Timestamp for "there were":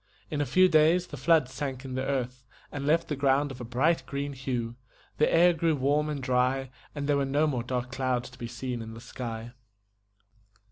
7.07-7.23